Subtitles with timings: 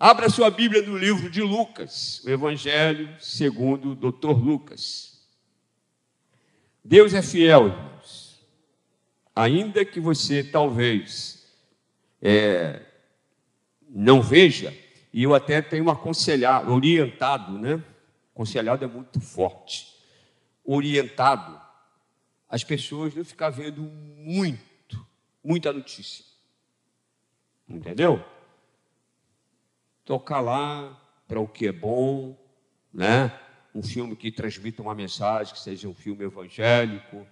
[0.00, 4.30] Abra sua Bíblia no livro de Lucas, o Evangelho segundo o Dr.
[4.30, 5.26] Lucas.
[6.84, 8.46] Deus é fiel, irmãos.
[9.34, 11.52] Ainda que você talvez
[12.22, 12.80] é,
[13.88, 14.72] não veja,
[15.12, 17.82] e eu até tenho aconselhado, orientado, né?
[18.32, 19.96] Aconselhado é muito forte.
[20.64, 21.60] Orientado
[22.48, 25.04] as pessoas não ficar vendo muito,
[25.42, 26.24] muita notícia.
[27.68, 28.24] Entendeu?
[30.08, 30.98] Tocar lá
[31.28, 32.34] para o que é bom,
[32.90, 33.30] né?
[33.74, 37.26] Um filme que transmita uma mensagem, que seja um filme evangélico,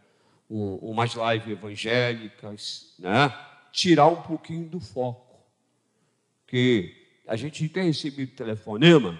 [0.51, 3.35] um, umas lives evangélicas, né?
[3.73, 5.41] Tirar um pouquinho do foco.
[6.47, 6.95] Que
[7.27, 9.19] a gente tem recebido telefonema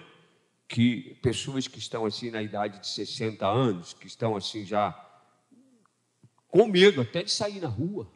[0.69, 4.95] que pessoas que estão assim na idade de 60 anos, que estão assim já
[6.49, 8.07] com medo até de sair na rua,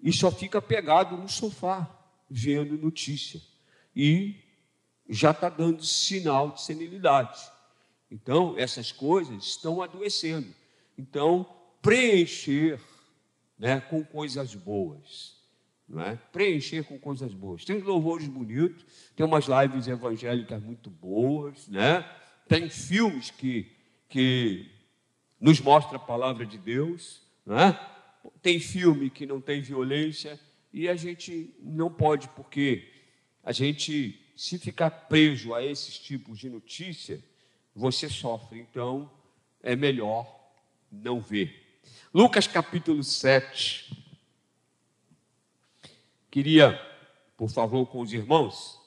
[0.00, 1.88] e só fica pegado no sofá,
[2.28, 3.40] vendo notícia.
[3.94, 4.50] E
[5.08, 7.40] já está dando sinal de senilidade.
[8.10, 10.48] Então, essas coisas estão adoecendo.
[10.98, 11.46] Então,
[11.80, 12.80] preencher
[13.58, 15.40] né, com coisas boas.
[15.98, 16.16] É?
[16.32, 17.64] Preencher com coisas boas.
[17.64, 22.02] Tem louvores bonitos, tem umas lives evangélicas muito boas, né?
[22.48, 23.70] tem filmes que,
[24.08, 24.70] que
[25.40, 27.22] nos mostram a palavra de Deus.
[27.44, 27.90] Não é?
[28.40, 30.38] Tem filme que não tem violência
[30.72, 32.88] e a gente não pode, porque
[33.42, 37.22] a gente, se ficar preso a esses tipos de notícia,
[37.72, 38.58] você sofre.
[38.58, 39.08] Então,
[39.62, 40.50] é melhor
[40.90, 41.78] não ver.
[42.12, 43.96] Lucas capítulo 7.
[46.28, 46.76] Queria,
[47.36, 48.80] por favor, com os irmãos,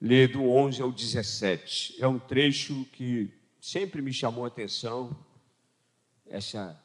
[0.00, 1.96] ler do 11 ao 17.
[2.00, 3.28] É um trecho que
[3.60, 5.18] sempre me chamou a atenção,
[6.28, 6.80] essa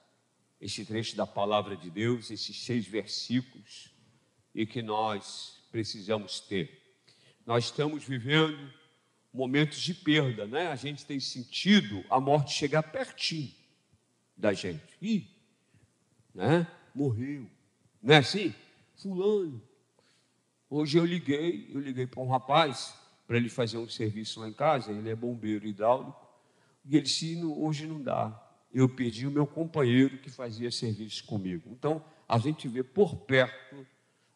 [0.59, 3.93] esse trecho da palavra de Deus, esses seis versículos,
[4.55, 6.80] e que nós precisamos ter.
[7.45, 8.71] Nós estamos vivendo
[9.33, 10.67] momentos de perda, né?
[10.67, 13.51] A gente tem sentido a morte chegar pertinho
[14.35, 14.81] da gente.
[15.01, 15.27] Ih,
[16.33, 16.67] né?
[16.93, 17.47] Morreu.
[18.01, 18.53] Não é assim?
[18.95, 19.61] Fulano.
[20.69, 22.95] Hoje eu liguei, eu liguei para um rapaz
[23.27, 26.27] para ele fazer um serviço lá em casa, ele é bombeiro hidráulico,
[26.85, 31.69] e ele disse, hoje não dá eu perdi o meu companheiro que fazia serviço comigo.
[31.71, 33.85] Então, a gente vê por perto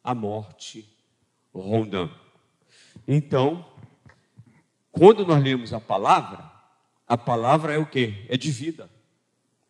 [0.04, 0.88] a morte
[1.54, 2.14] rondando.
[3.08, 3.66] Então,
[4.92, 6.52] quando nós lemos a palavra,
[7.08, 8.26] a palavra é o quê?
[8.30, 8.90] É de vida.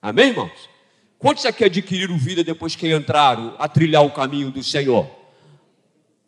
[0.02, 0.70] Amém, irmãos?
[1.18, 5.10] Quantos aqui adquiriram vida depois que entraram a trilhar o caminho do Senhor?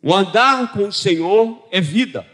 [0.02, 2.26] O andar com o Senhor é vida.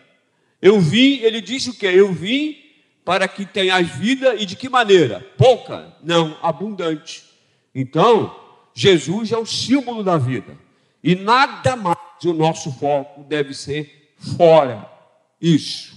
[0.60, 1.86] Eu vim, ele disse o quê?
[1.86, 2.56] Eu vim
[3.04, 5.20] para que tenhas vida e de que maneira?
[5.36, 5.94] Pouca?
[6.02, 7.24] Não, abundante.
[7.74, 8.34] Então,
[8.72, 10.56] Jesus é o símbolo da vida.
[11.02, 14.88] E nada mais o nosso foco deve ser fora
[15.40, 15.94] isso.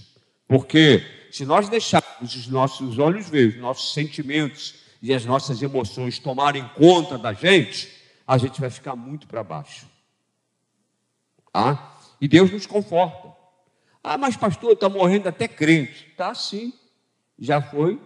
[0.48, 6.20] Porque se nós deixarmos os nossos olhos ver, os nossos sentimentos e as nossas emoções
[6.20, 7.90] tomarem conta da gente,
[8.26, 9.88] a gente vai ficar muito para baixo.
[11.54, 11.98] Ah?
[12.20, 13.36] E Deus nos conforta.
[14.04, 16.08] Ah, mas pastor, está morrendo até crente.
[16.12, 16.74] Está sim
[17.38, 18.00] já foi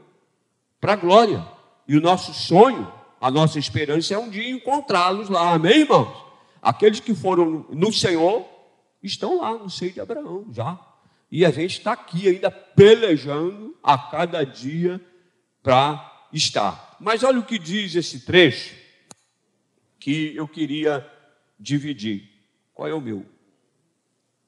[0.80, 1.46] para a glória.
[1.88, 6.26] E o nosso sonho, a nossa esperança é um dia encontrá-los lá, amém, irmãos?
[6.62, 8.46] Aqueles que foram no Senhor
[9.02, 10.80] estão lá no seio de Abraão, já.
[11.32, 15.00] E a gente está aqui ainda pelejando a cada dia
[15.64, 16.98] para estar.
[17.00, 18.76] Mas olha o que diz esse trecho
[20.00, 21.10] que eu queria
[21.60, 22.30] dividir.
[22.74, 23.26] Qual é o meu?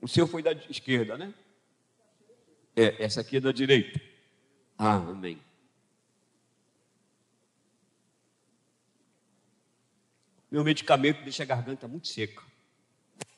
[0.02, 1.34] O seu foi da esquerda, né?
[2.76, 4.02] É, essa aqui é da direita.
[4.78, 5.40] Amém.
[10.52, 12.44] Meu medicamento deixa a garganta muito seca.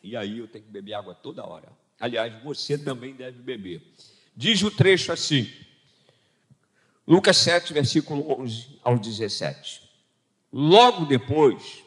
[0.06, 1.68] E aí eu tenho que beber água toda hora.
[2.00, 3.82] Aliás, você também deve beber.
[4.38, 5.52] Diz o trecho assim,
[7.08, 9.82] Lucas 7, versículo 11 ao 17.
[10.54, 11.84] Logo depois,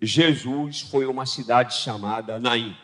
[0.00, 2.76] Jesus foi a uma cidade chamada Naim.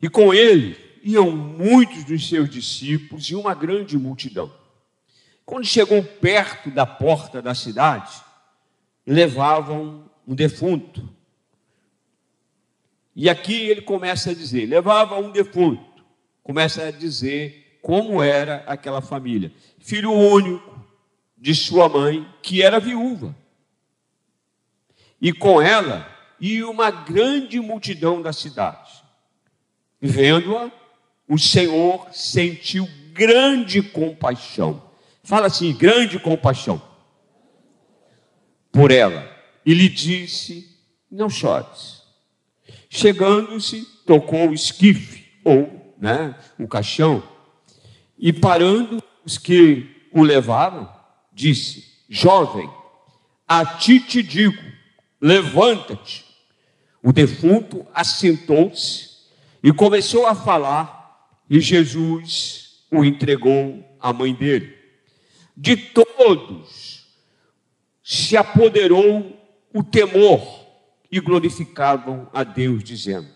[0.00, 4.50] E com ele iam muitos dos seus discípulos e uma grande multidão.
[5.44, 8.22] Quando chegou perto da porta da cidade,
[9.06, 11.17] levavam um defunto.
[13.20, 15.84] E aqui ele começa a dizer: levava um defunto.
[16.40, 19.52] Começa a dizer como era aquela família.
[19.80, 20.86] Filho único
[21.36, 23.34] de sua mãe, que era viúva.
[25.20, 26.08] E com ela
[26.40, 29.02] ia uma grande multidão da cidade.
[30.00, 30.70] Vendo-a,
[31.28, 34.80] o Senhor sentiu grande compaixão.
[35.24, 36.80] Fala assim, grande compaixão
[38.70, 39.28] por ela.
[39.66, 40.78] E lhe disse:
[41.10, 41.97] Não chores.
[42.88, 47.22] Chegando-se, tocou o esquife, ou né, o caixão,
[48.18, 50.90] e parando os que o levaram,
[51.32, 52.68] disse: Jovem,
[53.46, 54.62] a ti te digo,
[55.20, 56.24] levanta-te.
[57.02, 59.08] O defunto assentou-se
[59.62, 64.76] e começou a falar, e Jesus o entregou à mãe dele.
[65.56, 67.06] De todos
[68.02, 69.36] se apoderou
[69.74, 70.57] o temor
[71.10, 73.28] e glorificavam a Deus, dizendo: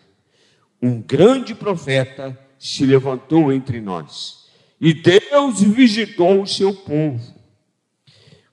[0.81, 4.47] Um grande profeta se levantou entre nós,
[4.79, 7.21] e Deus visitou o seu povo.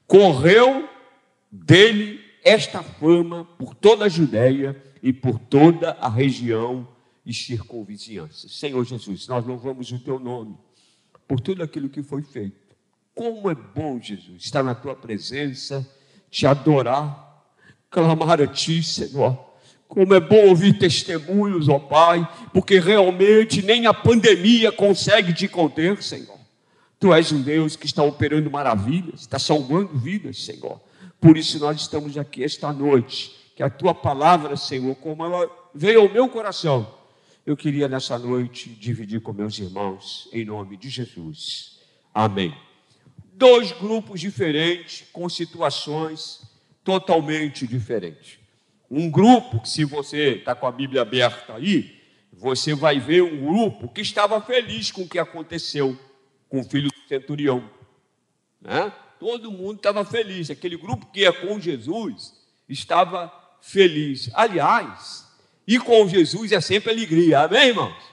[0.06, 0.88] Correu
[1.50, 6.88] dele esta fama por toda a Judéia e por toda a região
[7.24, 8.48] e circunvizinhança.
[8.48, 10.56] Senhor Jesus, nós louvamos o teu nome
[11.28, 12.58] por tudo aquilo que foi feito.
[13.14, 15.88] Como é bom, Jesus, estar na tua presença,
[16.30, 17.29] te adorar,
[17.90, 19.38] clamar a ti, Senhor.
[19.88, 26.00] Como é bom ouvir testemunhos, ó Pai, porque realmente nem a pandemia consegue te conter,
[26.00, 26.38] Senhor.
[27.00, 30.80] Tu és um Deus que está operando maravilhas, está salvando vidas, Senhor.
[31.20, 33.36] Por isso nós estamos aqui esta noite.
[33.56, 36.94] Que a tua palavra, Senhor, como ela veio ao meu coração,
[37.44, 41.80] eu queria nessa noite dividir com meus irmãos, em nome de Jesus.
[42.14, 42.54] Amém.
[43.32, 46.49] Dois grupos diferentes, com situações
[46.90, 48.38] totalmente diferentes.
[48.90, 52.00] Um grupo, que se você está com a Bíblia aberta aí,
[52.32, 55.96] você vai ver um grupo que estava feliz com o que aconteceu
[56.48, 57.70] com o filho do centurião.
[58.60, 58.92] Né?
[59.20, 60.50] Todo mundo estava feliz.
[60.50, 62.32] Aquele grupo que ia com Jesus
[62.68, 63.32] estava
[63.62, 64.28] feliz.
[64.34, 65.24] Aliás,
[65.66, 67.42] ir com Jesus é sempre alegria.
[67.42, 68.10] Amém, irmãos?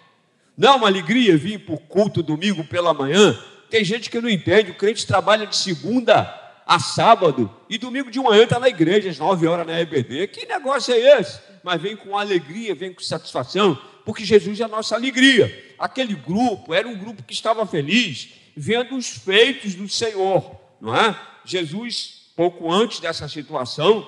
[0.56, 3.38] Não é uma alegria vir para o culto domingo pela manhã.
[3.70, 4.72] Tem gente que não entende.
[4.72, 9.18] O crente trabalha de segunda a sábado e domingo de manhã está na igreja, às
[9.18, 10.28] nove horas na EBD.
[10.28, 11.40] Que negócio é esse?
[11.64, 15.74] Mas vem com alegria, vem com satisfação, porque Jesus é a nossa alegria.
[15.80, 21.18] Aquele grupo era um grupo que estava feliz, vendo os feitos do Senhor, não é?
[21.46, 24.06] Jesus, pouco antes dessa situação,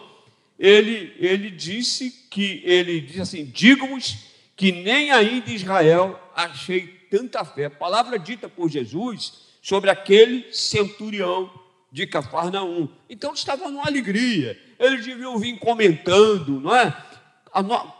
[0.60, 4.18] ele, ele disse que, ele disse assim, digo-vos
[4.58, 7.70] que nem ainda Israel achei tanta fé.
[7.70, 11.50] Palavra dita por Jesus sobre aquele centurião
[11.92, 12.88] de Cafarnaum.
[13.10, 16.96] Então eles estavam numa alegria, eles deviam vir comentando, não é?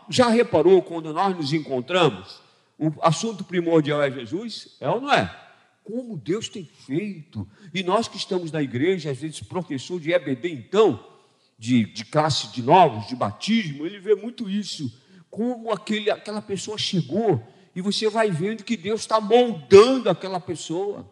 [0.08, 2.40] Já reparou quando nós nos encontramos?
[2.78, 4.76] O assunto primordial é Jesus?
[4.80, 5.34] É ou não é?
[5.84, 7.46] Como Deus tem feito.
[7.74, 11.04] E nós que estamos na igreja, às vezes professor de EBD, então,
[11.58, 14.90] de, de classe de novos, de batismo, ele vê muito isso.
[15.28, 21.08] Como aquele, aquela pessoa chegou e você vai vendo que Deus está moldando aquela pessoa.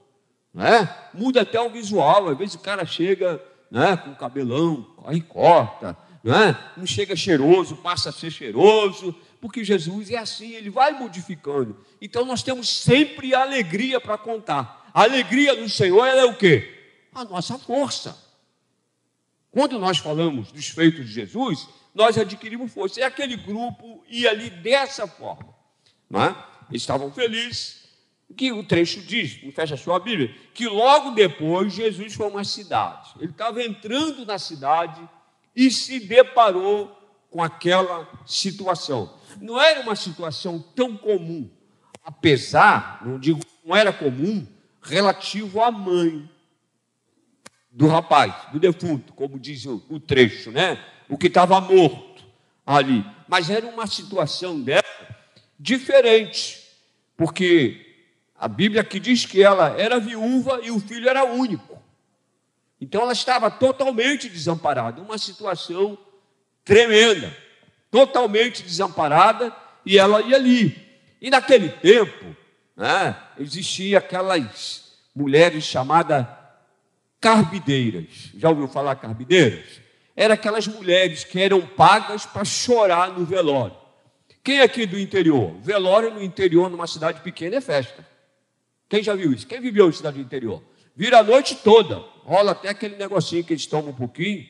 [0.52, 0.88] Né?
[1.14, 2.28] Muda até o visual.
[2.28, 6.58] Às vezes o cara chega né, com cabelão, aí corta, né?
[6.76, 11.76] não chega cheiroso, passa a ser cheiroso, porque Jesus é assim, ele vai modificando.
[12.00, 14.90] Então nós temos sempre alegria para contar.
[14.92, 16.74] A alegria do Senhor é o quê?
[17.14, 18.16] A nossa força.
[19.50, 23.00] Quando nós falamos dos feitos de Jesus, nós adquirimos força.
[23.00, 25.54] E aquele grupo ia ali dessa forma.
[26.12, 26.74] É?
[26.74, 27.87] Estavam felizes.
[28.36, 32.30] Que o trecho diz, não fecha a sua Bíblia, que logo depois Jesus foi a
[32.30, 33.10] uma cidade.
[33.18, 35.00] Ele estava entrando na cidade
[35.56, 36.96] e se deparou
[37.30, 39.12] com aquela situação.
[39.40, 41.50] Não era uma situação tão comum,
[42.04, 44.46] apesar, não digo, não era comum,
[44.82, 46.28] relativo à mãe
[47.70, 50.82] do rapaz, do defunto, como diz o, o trecho, né?
[51.08, 52.24] O que estava morto
[52.66, 53.04] ali.
[53.26, 54.82] Mas era uma situação dela
[55.58, 56.62] diferente,
[57.16, 57.87] porque
[58.38, 61.76] a Bíblia aqui diz que ela era viúva e o filho era único.
[62.80, 65.98] Então ela estava totalmente desamparada, uma situação
[66.64, 67.36] tremenda,
[67.90, 69.52] totalmente desamparada,
[69.84, 70.76] e ela ia ali.
[71.20, 72.36] E naquele tempo,
[72.76, 76.24] né, existia aquelas mulheres chamadas
[77.20, 78.30] carbideiras.
[78.36, 79.80] Já ouviu falar carbideiras?
[80.14, 83.76] Eram aquelas mulheres que eram pagas para chorar no velório.
[84.44, 85.56] Quem é aqui do interior?
[85.60, 88.06] Velório no interior, numa cidade pequena, é festa.
[88.88, 89.46] Quem já viu isso?
[89.46, 90.62] Quem viveu em cidade do interior?
[90.96, 91.96] Vira a noite toda.
[92.24, 94.46] Rola até aquele negocinho que eles tomam um pouquinho,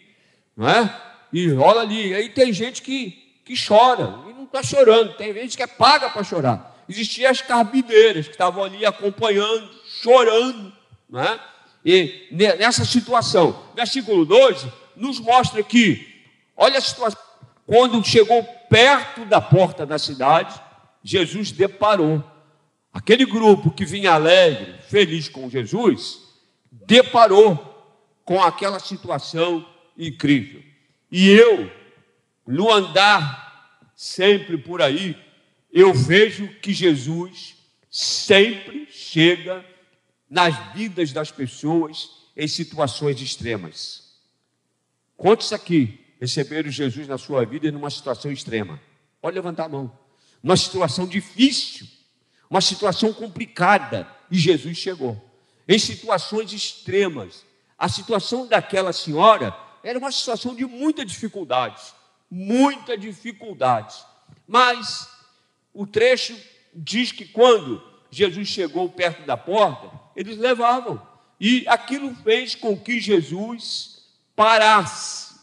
[0.56, 1.02] não é?
[1.32, 2.14] E rola ali.
[2.14, 5.14] Aí tem gente que, que chora e não está chorando.
[5.14, 6.84] Tem gente que é paga para chorar.
[6.88, 9.68] Existiam as carbideiras que estavam ali acompanhando,
[10.00, 10.72] chorando,
[11.08, 11.38] não é?
[11.84, 16.06] E nessa situação, versículo 12 nos mostra que,
[16.56, 17.20] olha a situação,
[17.66, 20.60] quando chegou perto da porta da cidade,
[21.02, 22.22] Jesus deparou.
[22.92, 26.20] Aquele grupo que vinha alegre, feliz com Jesus,
[26.70, 27.56] deparou
[28.24, 29.66] com aquela situação
[29.96, 30.62] incrível.
[31.10, 31.70] E eu,
[32.46, 35.16] no andar sempre por aí,
[35.72, 37.56] eu vejo que Jesus
[37.90, 39.64] sempre chega
[40.28, 44.08] nas vidas das pessoas em situações extremas.
[45.16, 48.80] Quantos aqui receberam Jesus na sua vida numa situação extrema?
[49.20, 49.98] Pode levantar a mão.
[50.42, 51.86] Uma situação difícil,
[52.50, 55.22] uma situação complicada, e Jesus chegou.
[55.66, 57.44] Em situações extremas.
[57.78, 61.80] A situação daquela senhora era uma situação de muita dificuldade,
[62.30, 63.94] muita dificuldade.
[64.46, 65.08] Mas
[65.72, 66.36] o trecho
[66.74, 71.00] diz que quando Jesus chegou perto da porta, eles levavam.
[71.40, 74.02] E aquilo fez com que Jesus
[74.34, 75.36] parasse.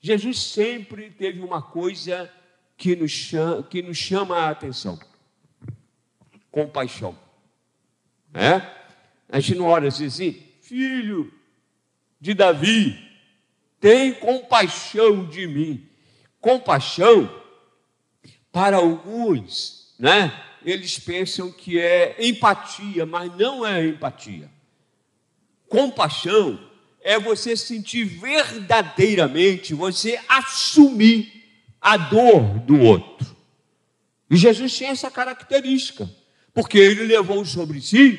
[0.00, 2.30] Jesus sempre teve uma coisa
[2.76, 4.98] que nos chama, que nos chama a atenção:
[6.56, 7.14] compaixão.
[8.32, 8.62] É?
[9.28, 11.30] A gente não ora assim, filho
[12.18, 12.98] de Davi,
[13.78, 15.86] tem compaixão de mim.
[16.40, 17.30] Compaixão,
[18.50, 20.32] para alguns, né?
[20.64, 24.50] Eles pensam que é empatia, mas não é empatia.
[25.68, 26.58] Compaixão
[27.02, 31.30] é você sentir verdadeiramente, você assumir
[31.82, 33.36] a dor do outro.
[34.30, 36.08] E Jesus tinha essa característica,
[36.56, 38.18] porque ele levou sobre si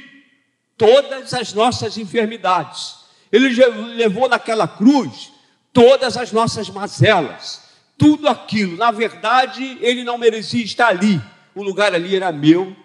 [0.78, 2.98] todas as nossas enfermidades.
[3.32, 3.50] Ele
[3.96, 5.32] levou naquela cruz
[5.74, 7.64] todas as nossas mazelas,
[7.98, 8.78] tudo aquilo.
[8.78, 11.20] Na verdade, ele não merecia estar ali.
[11.56, 12.78] O lugar ali era meu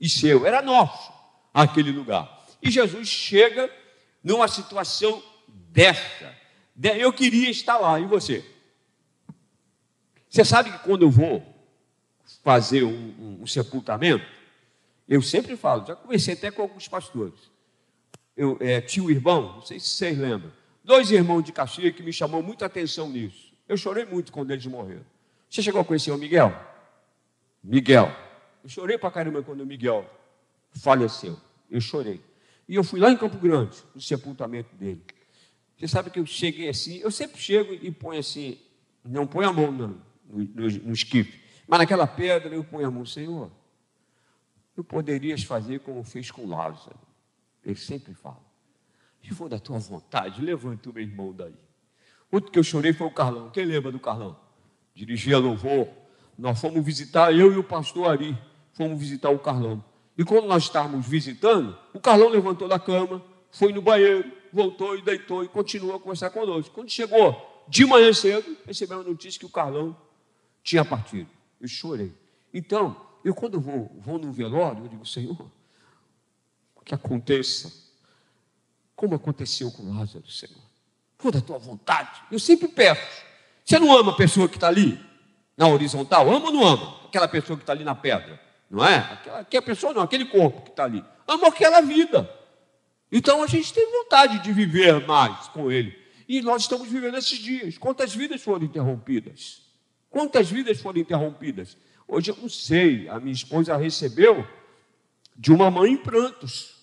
[0.00, 1.12] e seu, era nosso,
[1.54, 2.28] aquele lugar.
[2.60, 3.70] E Jesus chega
[4.22, 5.22] numa situação
[5.70, 6.36] dessa.
[6.82, 8.44] Eu queria estar lá, e você?
[10.28, 11.40] Você sabe que quando eu vou
[12.42, 14.37] fazer um, um, um sepultamento,
[15.08, 17.50] eu sempre falo, já conversei até com alguns pastores.
[18.36, 20.52] Eu, é, tio irmão, não sei se vocês lembram,
[20.84, 23.52] dois irmãos de Caxias que me chamou muita atenção nisso.
[23.66, 25.04] Eu chorei muito quando eles morreram.
[25.48, 26.54] Você chegou a conhecer o Miguel?
[27.64, 28.14] Miguel.
[28.62, 30.08] Eu chorei pra caramba quando o Miguel
[30.72, 31.38] faleceu.
[31.70, 32.20] Eu chorei.
[32.68, 35.02] E eu fui lá em Campo Grande, no sepultamento dele.
[35.78, 38.58] Você sabe que eu cheguei assim, eu sempre chego e ponho assim,
[39.04, 39.88] não ponho a mão no,
[40.28, 43.50] no, no, no esquife, mas naquela pedra eu ponho a mão, Senhor,
[44.78, 46.96] eu poderias fazer como fez com Lázaro.
[47.64, 48.40] Ele sempre fala.
[49.20, 51.54] Se for da tua vontade, levanta o meu irmão daí.
[52.30, 53.50] Outro que eu chorei foi o Carlão.
[53.50, 54.38] Quem lembra do Carlão?
[54.94, 55.88] Dirigia louvor.
[56.38, 58.38] Nós fomos visitar, eu e o pastor Ari,
[58.72, 59.84] fomos visitar o Carlão.
[60.16, 63.20] E quando nós estávamos visitando, o Carlão levantou da cama,
[63.50, 66.72] foi no banheiro, voltou e deitou e continuou a conversar conosco.
[66.72, 69.96] Quando chegou de manhã cedo, recebemos a notícia que o Carlão
[70.62, 71.28] tinha partido.
[71.60, 72.14] Eu chorei.
[72.54, 75.50] Então, eu quando vou, vou velório, eu digo, Senhor,
[76.88, 77.70] que aconteça
[78.96, 80.62] como aconteceu com Lázaro, Senhor.
[81.18, 82.22] For da tua vontade.
[82.32, 83.22] Eu sempre peço.
[83.64, 84.98] Você não ama a pessoa que está ali,
[85.56, 86.30] na horizontal?
[86.30, 87.00] Ama ou não ama?
[87.04, 88.96] Aquela pessoa que está ali na pedra, não é?
[88.96, 91.04] Aquela, aquela pessoa não, aquele corpo que está ali.
[91.26, 92.28] Ama aquela vida.
[93.12, 95.96] Então a gente tem vontade de viver mais com ele.
[96.26, 97.76] E nós estamos vivendo esses dias.
[97.76, 99.62] Quantas vidas foram interrompidas?
[100.08, 101.76] Quantas vidas foram interrompidas?
[102.10, 104.48] Hoje eu não sei, a minha esposa recebeu
[105.36, 106.78] de uma mãe em prantos.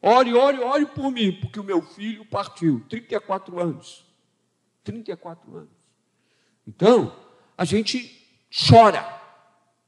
[0.00, 4.04] Ore, ore, ore por mim, porque o meu filho partiu, 34 anos.
[4.82, 5.70] 34 anos.
[6.66, 7.14] Então,
[7.56, 8.26] a gente
[8.68, 9.06] chora.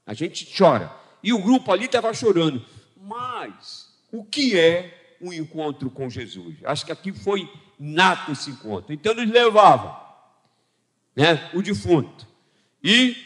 [0.07, 0.95] A gente chora.
[1.23, 2.65] E o grupo ali estava chorando.
[2.97, 6.57] Mas, o que é um encontro com Jesus?
[6.65, 8.93] Acho que aqui foi nato esse encontro.
[8.93, 9.99] Então, eles levavam
[11.17, 12.27] né, o defunto.
[12.83, 13.24] E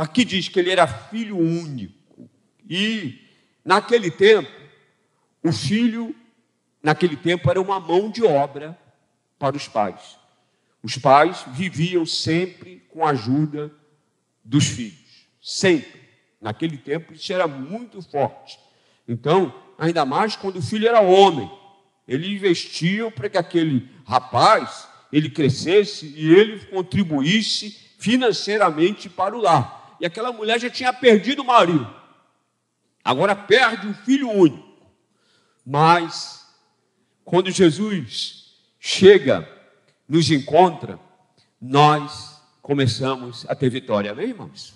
[0.00, 2.28] aqui diz que ele era filho único.
[2.68, 3.20] E,
[3.64, 4.50] naquele tempo,
[5.42, 6.14] o filho,
[6.82, 8.78] naquele tempo, era uma mão de obra
[9.38, 10.18] para os pais.
[10.82, 13.70] Os pais viviam sempre com a ajuda
[14.42, 15.26] dos filhos.
[15.42, 16.00] Sempre.
[16.40, 18.58] Naquele tempo, isso era muito forte.
[19.06, 21.50] Então, ainda mais quando o filho era homem.
[22.08, 29.79] Eles investiam para que aquele rapaz ele crescesse e ele contribuísse financeiramente para o lar.
[30.00, 31.88] E aquela mulher já tinha perdido o marido.
[33.04, 34.68] Agora perde o filho único.
[35.64, 36.46] Mas,
[37.24, 39.48] quando Jesus chega,
[40.08, 40.98] nos encontra,
[41.60, 44.74] nós começamos a ter vitória, amém, irmãos?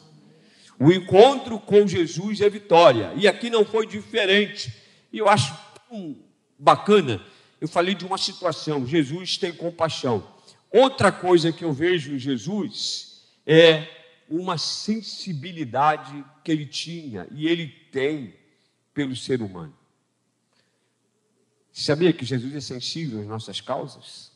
[0.79, 4.75] O encontro com Jesus é vitória, e aqui não foi diferente.
[5.13, 5.57] E eu acho
[5.89, 6.17] tão
[6.59, 7.25] bacana,
[7.61, 10.27] eu falei de uma situação, Jesus tem compaixão.
[10.71, 13.87] Outra coisa que eu vejo em Jesus é
[14.29, 18.35] uma sensibilidade que ele tinha e ele tem
[18.93, 19.77] pelo ser humano.
[21.73, 24.33] Sabia que Jesus é sensível às nossas causas?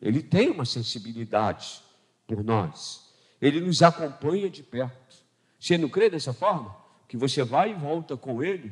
[0.00, 1.82] Ele tem uma sensibilidade
[2.26, 3.10] por nós.
[3.40, 5.16] Ele nos acompanha de perto.
[5.58, 6.78] Você não crê dessa forma?
[7.08, 8.70] que você vai e volta com ele,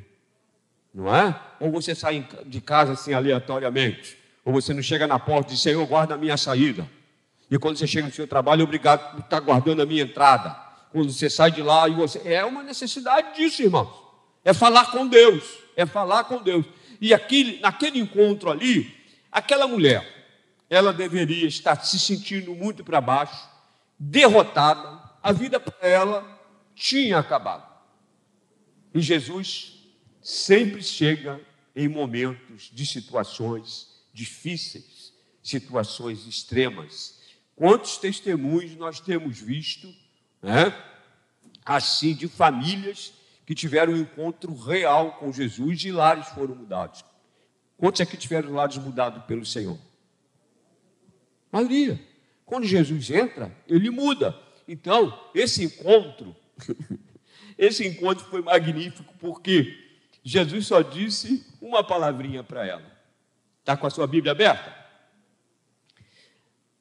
[0.92, 1.40] não é?
[1.58, 5.62] Ou você sai de casa assim aleatoriamente, ou você não chega na porta e diz,
[5.62, 6.88] Senhor, guarda a minha saída.
[7.50, 10.50] E quando você chega no seu trabalho, obrigado por estar guardando a minha entrada.
[10.91, 12.21] Quando você sai de lá e você.
[12.25, 13.93] É uma necessidade disso, irmãos.
[14.45, 15.45] É falar com Deus.
[15.76, 16.67] É falar com Deus.
[17.00, 17.11] E
[17.61, 18.95] naquele encontro ali,
[19.31, 20.17] aquela mulher,
[20.69, 23.49] ela deveria estar se sentindo muito para baixo,
[23.99, 26.41] derrotada, a vida para ela
[26.75, 27.67] tinha acabado.
[28.95, 29.75] E Jesus
[30.23, 31.41] sempre chega
[31.75, 35.12] em momentos de situações difíceis,
[35.43, 37.15] situações extremas.
[37.57, 39.93] Quantos testemunhos nós temos visto,
[40.43, 40.73] né?
[41.65, 47.05] assim, de famílias que tiveram um encontro real com Jesus e lares foram mudados.
[47.77, 49.79] Quantos aqui tiveram lares mudados pelo Senhor?
[51.51, 52.01] A maioria.
[52.45, 54.39] Quando Jesus entra, ele muda.
[54.69, 56.37] Então, esse encontro,
[57.57, 59.77] esse encontro foi magnífico porque
[60.23, 62.97] Jesus só disse uma palavrinha para ela.
[63.61, 64.86] Está com a sua Bíblia aberta?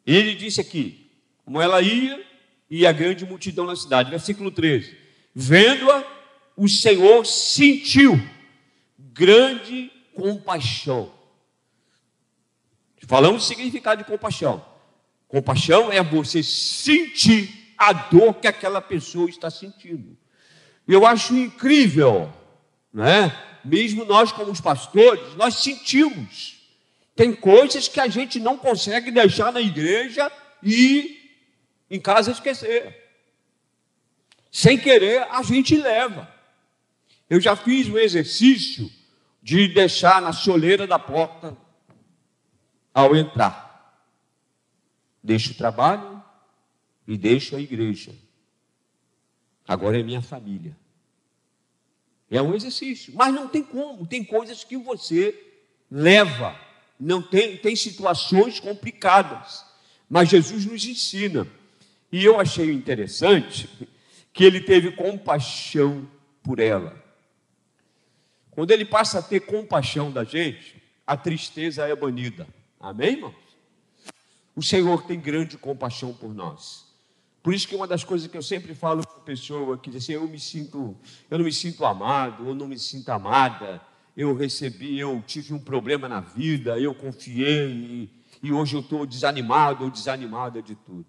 [0.05, 1.09] Ele disse aqui,
[1.43, 2.23] como ela ia,
[2.69, 4.09] e a grande multidão na cidade.
[4.09, 4.95] Versículo 13.
[5.33, 6.03] Vendo-a,
[6.55, 8.19] o Senhor sentiu
[8.97, 11.13] grande compaixão.
[13.07, 14.65] Falamos do significado de compaixão.
[15.27, 20.17] Compaixão é você sentir a dor que aquela pessoa está sentindo.
[20.87, 22.31] Eu acho incrível,
[22.93, 23.35] né?
[23.63, 26.54] Mesmo nós como os pastores, nós sentimos.
[27.15, 30.29] Tem coisas que a gente não consegue deixar na igreja
[30.61, 31.39] e
[31.89, 33.03] em casa esquecer.
[34.51, 36.33] Sem querer, a gente leva.
[37.29, 38.91] Eu já fiz o exercício
[39.41, 41.57] de deixar na soleira da porta
[42.93, 43.65] ao entrar.
[45.23, 46.23] Deixo o trabalho
[47.07, 48.13] e deixo a igreja.
[49.67, 50.75] Agora é minha família.
[52.29, 54.05] É um exercício, mas não tem como.
[54.05, 56.59] Tem coisas que você leva.
[56.99, 59.65] Não tem, tem situações complicadas.
[60.09, 61.47] Mas Jesus nos ensina.
[62.11, 63.69] E eu achei interessante
[64.31, 66.07] que ele teve compaixão
[66.43, 67.03] por ela.
[68.51, 72.47] Quando ele passa a ter compaixão da gente, a tristeza é banida.
[72.79, 73.35] Amém, irmãos?
[74.55, 76.85] O Senhor tem grande compaixão por nós.
[77.43, 80.03] Por isso que uma das coisas que eu sempre falo para a pessoa que diz
[80.03, 80.95] assim, eu me sinto,
[81.29, 83.81] eu não me sinto amado, ou não me sinto amada,
[84.15, 88.09] eu recebi, eu tive um problema na vida, eu confiei e,
[88.41, 91.05] e hoje eu estou desanimado ou desanimada de tudo.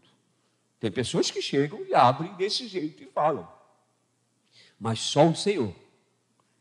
[0.80, 3.48] Tem pessoas que chegam e abrem desse jeito e falam.
[4.78, 5.74] Mas só o Senhor,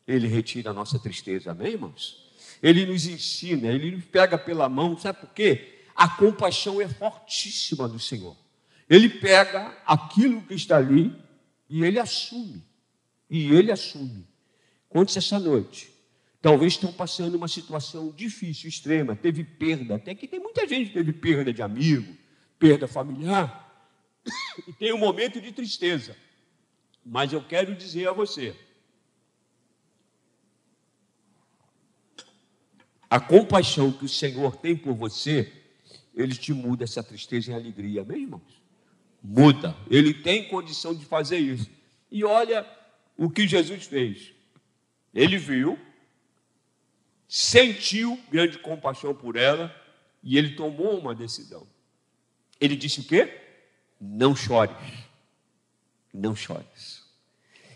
[0.08, 2.32] Ele retira a nossa tristeza, amém, irmãos?
[2.62, 5.80] Ele nos ensina, Ele nos pega pela mão, sabe por quê?
[5.96, 8.36] A compaixão é fortíssima do Senhor.
[8.90, 11.14] Ele pega aquilo que está ali
[11.70, 12.64] e Ele assume.
[13.30, 14.28] E Ele assume.
[14.88, 15.95] Quantos essa noite?
[16.46, 20.94] Talvez estão passando uma situação difícil, extrema, teve perda, até que tem muita gente que
[20.94, 22.16] teve perda de amigo,
[22.60, 23.84] perda familiar
[24.68, 26.16] e tem um momento de tristeza.
[27.04, 28.56] Mas eu quero dizer a você:
[33.10, 35.52] a compaixão que o Senhor tem por você,
[36.14, 38.62] ele te muda essa tristeza em alegria, amém, irmãos?
[39.20, 39.76] Muda.
[39.90, 41.72] Ele tem condição de fazer isso.
[42.12, 42.64] E olha
[43.18, 44.32] o que Jesus fez.
[45.12, 45.80] Ele viu,
[47.38, 49.76] sentiu grande compaixão por ela
[50.24, 51.68] e ele tomou uma decisão.
[52.62, 53.42] Ele disse o quê?
[54.00, 54.78] não chores.
[56.14, 57.04] Não chores.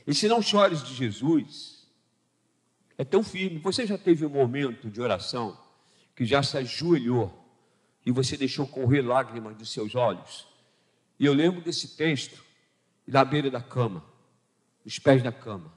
[0.07, 1.85] Esse não chores de Jesus
[2.97, 3.59] é tão firme.
[3.59, 5.59] Você já teve um momento de oração
[6.15, 7.37] que já se ajoelhou
[8.05, 10.47] e você deixou correr lágrimas dos seus olhos?
[11.19, 12.45] E eu lembro desse texto
[13.05, 14.05] na beira da cama,
[14.85, 15.73] os pés da cama.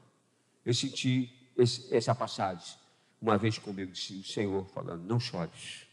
[0.64, 2.80] Eu senti esse, essa passagem
[3.22, 5.86] uma vez comigo, disse o Senhor falando: Não chores,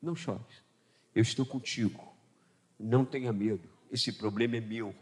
[0.00, 0.62] não chores,
[1.14, 2.02] eu estou contigo,
[2.78, 4.94] não tenha medo esse problema é meu.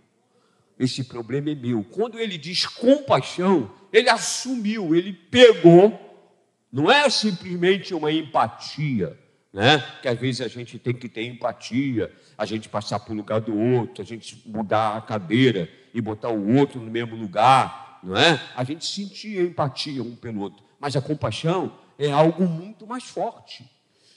[0.79, 1.83] Esse problema é meu.
[1.85, 6.03] Quando ele diz compaixão, ele assumiu, ele pegou.
[6.71, 9.19] Não é simplesmente uma empatia,
[9.53, 9.79] né?
[10.03, 13.41] Que às vezes a gente tem que ter empatia, a gente passar para o lugar
[13.41, 18.17] do outro, a gente mudar a cadeira e botar o outro no mesmo lugar, não
[18.17, 18.41] é?
[18.55, 20.66] A gente sentir empatia um pelo outro.
[20.87, 23.69] Mas a compaixão é algo muito mais forte.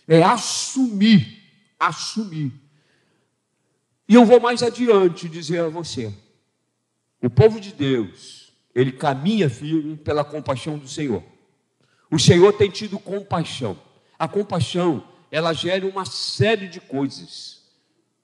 [0.07, 1.41] É assumir,
[1.79, 2.53] assumir.
[4.07, 6.13] E eu vou mais adiante dizer a você:
[7.23, 11.23] o povo de Deus, ele caminha firme pela compaixão do Senhor.
[12.11, 13.75] O Senhor tem tido compaixão.
[14.19, 17.63] A compaixão, ela gera uma série de coisas.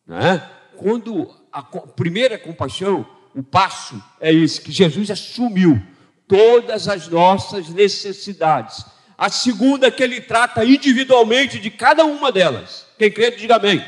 [0.05, 0.37] Né?
[0.77, 5.81] Quando a primeira compaixão, o passo é esse, que Jesus assumiu
[6.27, 8.85] todas as nossas necessidades.
[9.17, 12.85] A segunda, que ele trata individualmente de cada uma delas.
[12.97, 13.83] Quem crê, diga amém.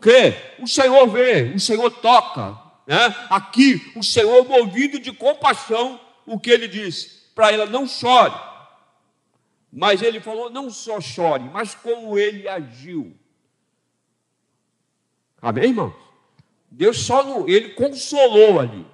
[0.00, 2.58] Crê, o Senhor vê, o Senhor toca.
[2.86, 3.14] Né?
[3.30, 7.30] Aqui, o Senhor, movido de compaixão, o que ele disse?
[7.34, 8.34] Para ela, não chore.
[9.72, 13.16] Mas ele falou, não só chore, mas como ele agiu.
[15.40, 15.94] Amém, irmãos?
[16.70, 18.86] Deus só não, ele consolou ali.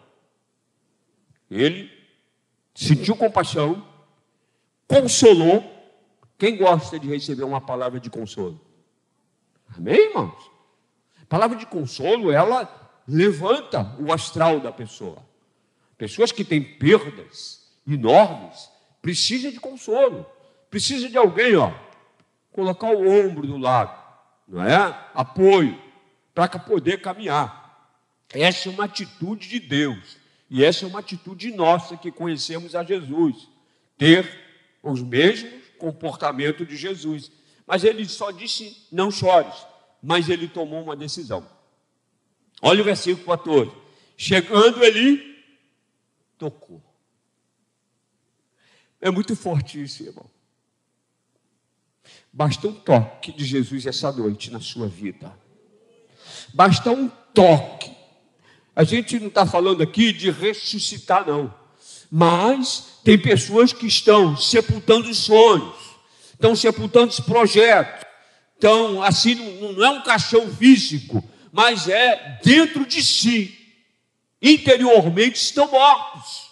[1.50, 1.95] Ele
[2.76, 3.84] sentiu compaixão,
[4.86, 5.74] consolou.
[6.38, 8.60] Quem gosta de receber uma palavra de consolo?
[9.74, 10.50] Amém, irmãos?
[11.22, 12.68] A palavra de consolo, ela
[13.08, 15.18] levanta o astral da pessoa.
[15.96, 20.26] Pessoas que têm perdas enormes precisam de consolo,
[20.68, 21.72] precisa de alguém, ó,
[22.52, 23.96] colocar o ombro do lado,
[24.46, 24.76] não é?
[25.14, 25.80] Apoio
[26.34, 27.90] para poder caminhar.
[28.30, 30.18] Essa é uma atitude de Deus.
[30.48, 33.48] E essa é uma atitude nossa que conhecemos a Jesus.
[33.98, 34.28] Ter
[34.82, 37.30] os mesmos comportamentos de Jesus.
[37.66, 39.54] Mas ele só disse: não chores.
[40.02, 41.46] Mas ele tomou uma decisão.
[42.62, 43.72] Olha o versículo 14.
[44.16, 45.42] Chegando ele,
[46.38, 46.82] tocou.
[49.00, 50.30] É muito forte isso, irmão.
[52.32, 55.36] Basta um toque de Jesus essa noite na sua vida.
[56.54, 57.95] Basta um toque
[58.76, 61.52] a gente não está falando aqui de ressuscitar, não.
[62.10, 65.74] Mas tem pessoas que estão sepultando sonhos,
[66.34, 68.06] estão sepultando os projetos.
[68.58, 73.58] Então, assim, não, não é um caixão físico, mas é dentro de si.
[74.42, 76.50] Interiormente estão mortos.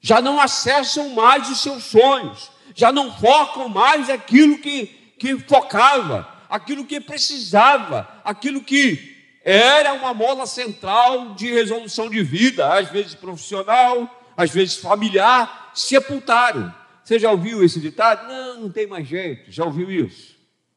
[0.00, 2.50] Já não acessam mais os seus sonhos.
[2.74, 4.86] Já não focam mais aquilo que,
[5.18, 9.07] que focava, aquilo que precisava, aquilo que
[9.50, 16.74] era uma mola central de resolução de vida, às vezes profissional, às vezes familiar, sepultaram.
[17.02, 18.28] Você já ouviu esse ditado?
[18.28, 19.50] Não, não tem mais jeito.
[19.50, 20.36] Já ouviu isso?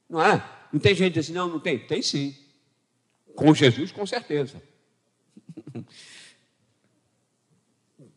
[0.09, 0.41] Não é?
[0.71, 1.79] Não tem gente assim, não, não tem.
[1.79, 2.33] Tem sim.
[3.35, 4.63] Com Jesus, com certeza.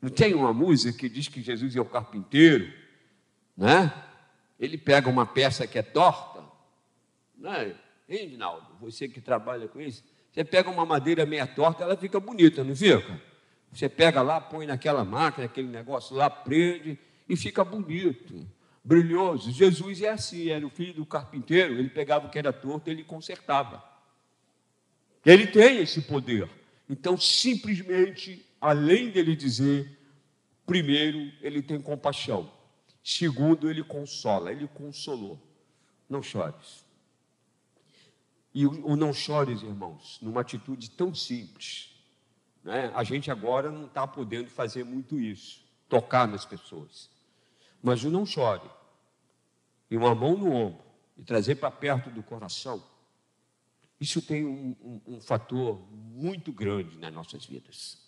[0.00, 2.72] Não tem uma música que diz que Jesus é o carpinteiro,
[3.56, 3.92] né?
[4.56, 6.44] Ele pega uma peça que é torta,
[7.36, 7.74] né?
[8.08, 12.18] Hein, Rinaldo, você que trabalha com isso, você pega uma madeira meia torta, ela fica
[12.18, 13.20] bonita, não fica?
[13.72, 18.44] Você pega lá, põe naquela máquina, aquele negócio lá, prende e fica bonito,
[18.82, 19.52] brilhoso.
[19.52, 23.04] Jesus é assim, era o filho do carpinteiro, ele pegava o que era torto, ele
[23.04, 23.80] consertava.
[25.24, 26.50] Ele tem esse poder.
[26.90, 29.96] Então, simplesmente, além dele dizer,
[30.66, 32.50] primeiro, ele tem compaixão.
[33.04, 35.40] Segundo, ele consola, ele consolou.
[36.10, 36.83] Não chores.
[38.54, 41.90] E o, não chores, irmãos, numa atitude tão simples.
[42.62, 42.92] Né?
[42.94, 47.10] A gente agora não está podendo fazer muito isso, tocar nas pessoas.
[47.82, 48.70] Mas o não chore,
[49.90, 50.84] e uma mão no ombro,
[51.18, 52.82] e trazer para perto do coração,
[54.00, 57.98] isso tem um, um, um fator muito grande nas nossas vidas.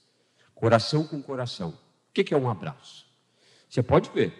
[0.54, 1.70] Coração com coração.
[2.08, 3.06] O que é um abraço?
[3.68, 4.32] Você pode ver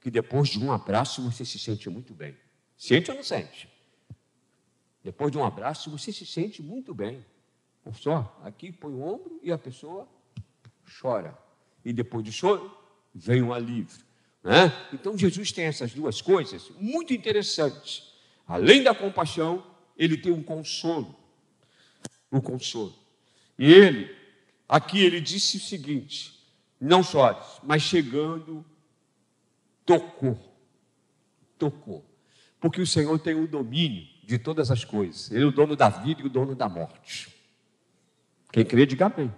[0.00, 2.36] que depois de um abraço você se sente muito bem.
[2.76, 3.71] Sente ou não sente?
[5.02, 7.24] Depois de um abraço, você se sente muito bem.
[7.94, 10.08] Só, aqui põe o ombro e a pessoa
[11.00, 11.36] chora.
[11.84, 12.70] E depois do choro,
[13.12, 14.04] vem um alívio.
[14.42, 14.72] Né?
[14.92, 18.12] Então, Jesus tem essas duas coisas muito interessantes.
[18.46, 21.16] Além da compaixão, ele tem um consolo.
[22.30, 22.94] O um consolo.
[23.58, 24.14] E ele,
[24.68, 26.40] aqui ele disse o seguinte:
[26.80, 28.64] não chores, mas chegando,
[29.84, 30.38] tocou.
[31.58, 32.04] Tocou.
[32.60, 35.30] Porque o Senhor tem o domínio de todas as coisas.
[35.30, 37.28] Ele é o dono da vida e o dono da morte.
[38.52, 39.32] Quem crê, diga amém.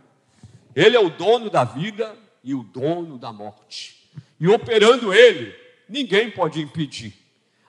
[0.74, 4.10] Ele é o dono da vida e o dono da morte.
[4.38, 5.54] E operando ele,
[5.88, 7.14] ninguém pode impedir.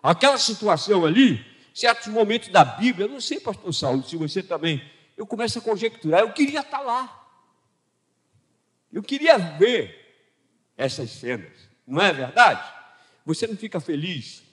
[0.02, 4.84] Aquela situação ali, certos momentos da Bíblia, eu não sei, pastor Saulo, se você também,
[5.16, 7.24] eu começo a conjecturar, eu queria estar lá.
[8.92, 10.04] Eu queria ver
[10.78, 11.52] essas cenas,
[11.88, 12.64] não é verdade?
[13.26, 14.44] Você não fica feliz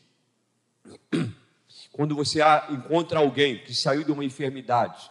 [1.92, 5.10] quando você encontra alguém que saiu de uma enfermidade,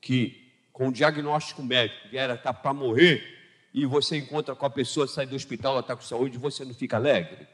[0.00, 3.36] que com um diagnóstico médico, que era tá para morrer,
[3.72, 6.74] e você encontra com a pessoa, sai do hospital, ela está com saúde, você não
[6.74, 7.48] fica alegre?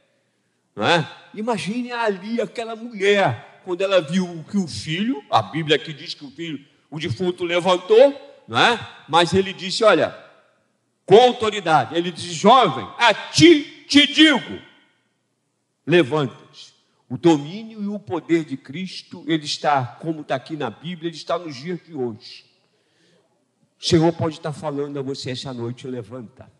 [0.74, 1.08] Não é?
[1.32, 6.24] Imagine ali aquela mulher, quando ela viu que o filho, a Bíblia aqui diz que
[6.24, 8.78] o filho, o defunto levantou, não é?
[9.08, 10.14] Mas ele disse: Olha,
[11.06, 14.60] com autoridade, ele disse: Jovem, a ti te digo,
[15.86, 16.73] levanta-te.
[17.08, 21.16] O domínio e o poder de Cristo, ele está, como está aqui na Bíblia, ele
[21.16, 22.44] está nos dias de hoje.
[23.78, 26.50] O Senhor pode estar falando a você essa noite, levanta.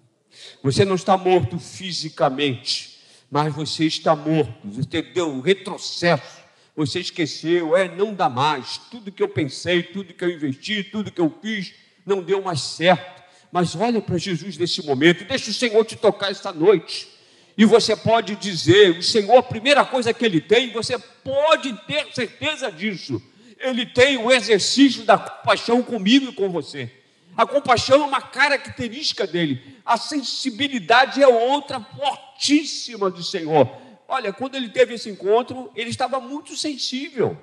[0.62, 2.98] Você não está morto fisicamente,
[3.30, 4.68] mas você está morto.
[4.68, 6.44] Você deu um retrocesso.
[6.76, 8.78] Você esqueceu, é, não dá mais.
[8.90, 11.72] Tudo que eu pensei, tudo que eu investi, tudo que eu fiz,
[12.04, 13.22] não deu mais certo.
[13.50, 17.13] Mas olha para Jesus nesse momento, deixa o Senhor te tocar esta noite.
[17.56, 22.12] E você pode dizer, o Senhor, a primeira coisa que Ele tem, você pode ter
[22.12, 23.22] certeza disso.
[23.58, 26.90] Ele tem o exercício da compaixão comigo e com você.
[27.36, 29.80] A compaixão é uma característica dele.
[29.84, 33.68] A sensibilidade é outra fortíssima do Senhor.
[34.06, 37.40] Olha, quando ele teve esse encontro, ele estava muito sensível.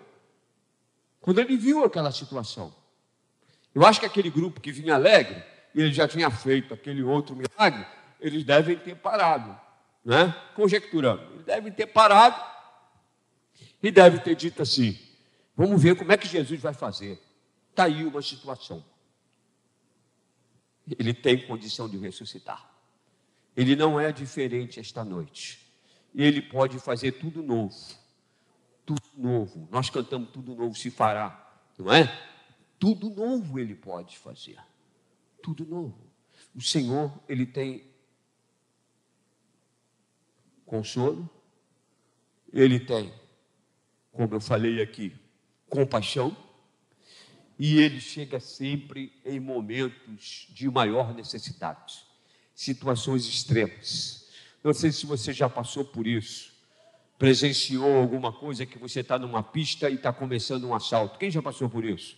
[1.19, 2.73] Quando ele viu aquela situação.
[3.73, 5.43] Eu acho que aquele grupo que vinha alegre,
[5.73, 7.85] ele já tinha feito aquele outro milagre,
[8.19, 9.57] eles devem ter parado,
[10.03, 10.31] né?
[10.55, 11.21] conjecturando.
[11.33, 12.41] Eles devem ter parado
[13.81, 14.97] e devem ter dito assim:
[15.55, 17.19] vamos ver como é que Jesus vai fazer.
[17.69, 18.83] Está aí uma situação.
[20.99, 22.69] Ele tem condição de ressuscitar.
[23.55, 25.59] Ele não é diferente esta noite.
[26.13, 27.75] Ele pode fazer tudo novo.
[28.85, 29.67] Tudo novo.
[29.71, 32.11] Nós cantamos tudo novo se fará, não é?
[32.79, 34.57] Tudo novo ele pode fazer.
[35.41, 36.11] Tudo novo.
[36.55, 37.90] O Senhor, ele tem
[40.71, 41.29] consolo,
[42.53, 43.11] ele tem,
[44.09, 45.13] como eu falei aqui,
[45.69, 46.35] compaixão
[47.59, 52.05] e ele chega sempre em momentos de maior necessidade,
[52.55, 54.29] situações extremas.
[54.63, 56.53] Não sei se você já passou por isso,
[57.19, 61.19] presenciou alguma coisa que você está numa pista e está começando um assalto.
[61.19, 62.15] Quem já passou por isso?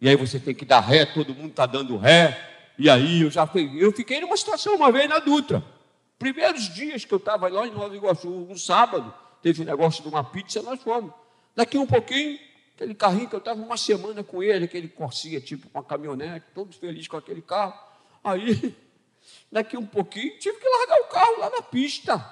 [0.00, 2.72] E aí você tem que dar ré, todo mundo está dando ré.
[2.78, 5.62] E aí eu já eu fiquei numa situação uma vez na Dutra.
[6.22, 10.08] Primeiros dias que eu estava lá em Nova Iguaçu, no sábado, teve um negócio de
[10.08, 11.12] uma pizza, nós fomos.
[11.54, 12.38] Daqui um pouquinho,
[12.82, 16.74] Aquele carrinho que eu estava uma semana com ele, aquele Corsia, tipo uma caminhonete, todo
[16.74, 17.74] feliz com aquele carro.
[18.24, 18.74] Aí,
[19.52, 22.24] daqui um pouquinho, tive que largar o carro lá na pista.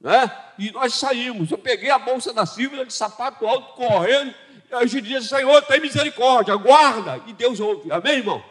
[0.00, 0.30] Né?
[0.58, 1.50] E nós saímos.
[1.50, 4.32] Eu peguei a bolsa da Silvia de sapato alto, correndo.
[4.70, 7.20] E a gente dizia, Senhor, tem misericórdia, guarda.
[7.26, 7.90] E Deus ouve.
[7.90, 8.44] Amém, irmão?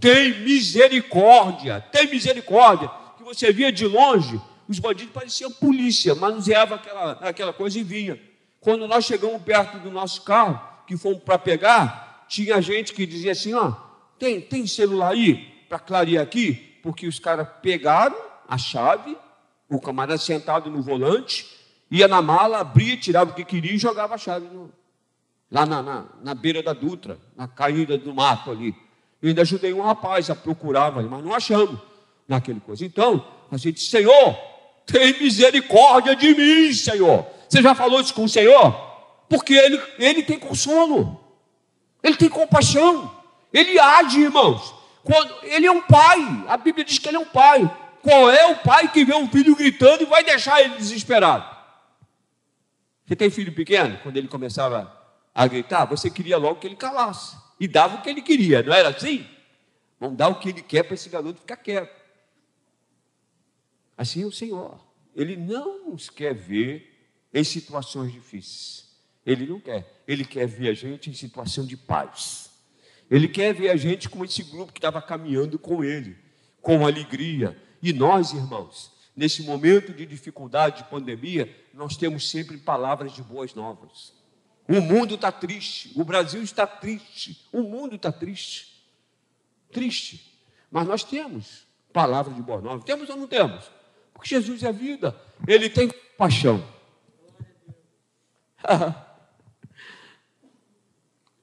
[0.00, 2.90] Tem misericórdia, tem misericórdia.
[3.28, 8.18] Você via de longe, os bandidos pareciam polícia, manuseava aquela, aquela coisa e vinha.
[8.58, 13.32] Quando nós chegamos perto do nosso carro, que fomos para pegar, tinha gente que dizia
[13.32, 13.74] assim: ó,
[14.18, 16.54] tem, tem celular aí para clarear aqui?
[16.82, 18.16] Porque os caras pegaram
[18.48, 19.14] a chave,
[19.68, 21.46] o camarada sentado no volante,
[21.90, 24.72] ia na mala, abria, tirava o que queria e jogava a chave no,
[25.50, 28.74] lá na, na, na, beira da Dutra, na caída do mato ali.
[29.20, 31.78] Eu ainda ajudei um rapaz a procurar, mas não achamos
[32.28, 32.84] naquele coisa.
[32.84, 34.38] Então, a gente, Senhor,
[34.86, 37.26] tem misericórdia de mim, Senhor.
[37.48, 38.88] Você já falou isso com o Senhor?
[39.28, 41.20] porque ele, ele tem consolo,
[42.02, 43.14] ele tem compaixão,
[43.52, 44.74] ele age, irmãos.
[45.04, 47.70] Quando, ele é um pai, a Bíblia diz que ele é um pai.
[48.02, 51.56] Qual é o pai que vê um filho gritando e vai deixar ele desesperado?
[53.06, 53.98] Você tem filho pequeno?
[54.02, 54.94] Quando ele começava
[55.34, 58.72] a gritar, você queria logo que ele calasse e dava o que ele queria, não
[58.72, 59.26] era assim?
[59.98, 61.97] Vamos dar o que ele quer para esse garoto ficar quieto.
[63.98, 64.80] Assim é o Senhor.
[65.14, 68.86] Ele não nos quer ver em situações difíceis.
[69.26, 70.02] Ele não quer.
[70.06, 72.52] Ele quer ver a gente em situação de paz.
[73.10, 76.16] Ele quer ver a gente como esse grupo que estava caminhando com ele,
[76.62, 77.60] com alegria.
[77.82, 83.54] E nós, irmãos, nesse momento de dificuldade, de pandemia, nós temos sempre palavras de boas
[83.54, 84.12] novas.
[84.68, 88.84] O mundo está triste, o Brasil está triste, o mundo está triste.
[89.72, 90.38] Triste.
[90.70, 92.84] Mas nós temos palavras de boas novas.
[92.84, 93.77] Temos ou não temos?
[94.18, 96.66] Porque Jesus é vida, ele tem paixão.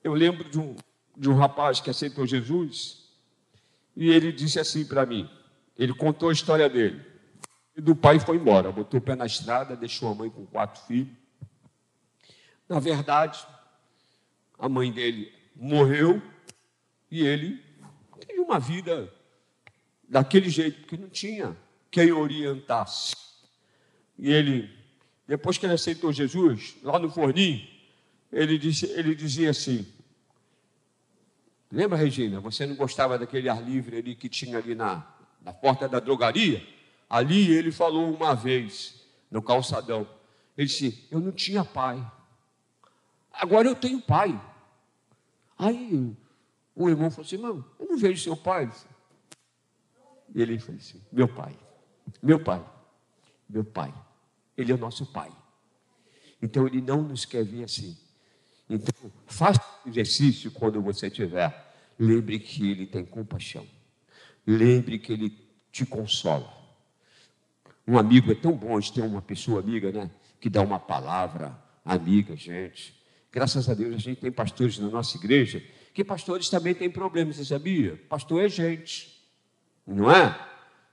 [0.03, 0.75] Eu lembro de um,
[1.15, 3.09] de um rapaz que aceitou Jesus
[3.95, 5.29] e ele disse assim para mim:
[5.77, 7.01] ele contou a história dele.
[7.77, 10.81] E do pai foi embora, botou o pé na estrada, deixou a mãe com quatro
[10.83, 11.15] filhos.
[12.67, 13.47] Na verdade,
[14.59, 16.21] a mãe dele morreu
[17.09, 17.63] e ele
[18.19, 19.09] teve uma vida
[20.09, 21.55] daquele jeito, porque não tinha
[21.95, 23.15] quem orientasse.
[24.19, 24.69] E ele,
[25.25, 27.65] depois que ele aceitou Jesus, lá no forninho,
[28.29, 29.88] ele, disse, ele dizia assim:
[31.71, 32.41] Lembra, Regina?
[32.41, 35.08] Você não gostava daquele ar livre ali que tinha ali na,
[35.41, 36.62] na porta da drogaria?
[37.10, 40.05] Ali ele falou uma vez, no calçadão.
[40.58, 42.05] Ele disse: Eu não tinha pai.
[43.31, 44.38] Agora eu tenho pai.
[45.58, 46.13] Aí
[46.75, 48.69] o irmão falou assim: Mano, eu não vejo seu pai.
[50.34, 51.58] E ele falou assim: Meu pai,
[52.25, 52.65] meu pai,
[53.47, 53.93] meu pai.
[54.57, 55.31] Ele é o nosso pai.
[56.41, 57.95] Então ele não nos quer ver assim.
[58.67, 61.53] Então, faça exercício quando você tiver.
[61.99, 63.67] Lembre que Ele tem compaixão.
[64.45, 65.38] Lembre que Ele
[65.71, 66.51] te consola.
[67.88, 70.09] Um amigo é tão bom de ter uma pessoa amiga, né?
[70.39, 72.99] Que dá uma palavra amiga, gente.
[73.31, 77.35] Graças a Deus a gente tem pastores na nossa igreja, que pastores também têm problemas,
[77.35, 78.01] você sabia?
[78.09, 79.23] Pastor é gente,
[79.85, 80.35] não é?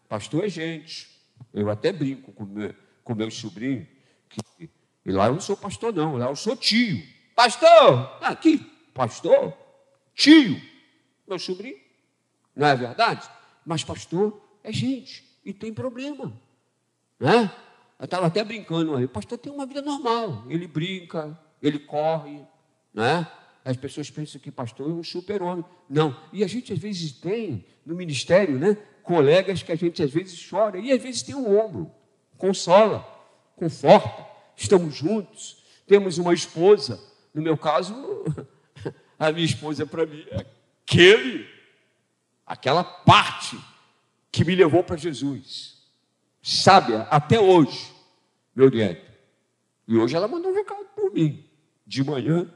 [0.09, 1.09] Pastor é gente.
[1.53, 3.87] Eu até brinco com meu, com meu sobrinho,
[4.29, 4.71] que
[5.05, 7.03] e lá eu não sou pastor, não, lá eu sou tio.
[7.35, 8.19] Pastor!
[8.23, 8.59] Aqui,
[8.95, 9.53] pastor,
[10.15, 10.61] tio,
[11.27, 11.79] meu sobrinho.
[12.55, 13.29] Não é verdade?
[13.65, 16.33] Mas pastor é gente e tem problema.
[17.19, 17.51] Né?
[17.99, 22.41] Eu estava até brincando aí, o pastor tem uma vida normal, ele brinca, ele corre,
[22.93, 23.27] né?
[23.65, 25.65] As pessoas pensam que pastor é um super-homem.
[25.89, 26.17] Não.
[26.33, 28.77] E a gente às vezes tem no ministério, né?
[29.03, 31.91] Colegas que a gente às vezes chora e às vezes tem um ombro,
[32.39, 33.07] consola,
[33.57, 37.01] conforta, estamos juntos, temos uma esposa.
[37.35, 37.95] No meu caso,
[39.19, 40.47] a minha esposa para mim é
[40.85, 41.49] aquele,
[42.47, 43.59] aquela parte
[44.31, 45.83] que me levou para Jesus.
[46.43, 47.93] Sábia até hoje,
[48.55, 49.11] meu neto.
[49.87, 51.45] E hoje ela mandou um recado por mim.
[51.87, 52.51] De manhã,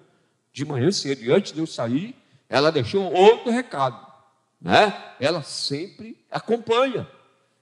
[0.53, 2.15] de manhã cedo, e antes de eu sair,
[2.49, 4.06] ela deixou outro recado.
[4.61, 5.15] Né?
[5.21, 7.09] Ela sempre acompanha.